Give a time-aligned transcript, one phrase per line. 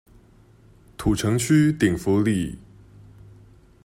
[0.97, 2.57] 土城區頂福里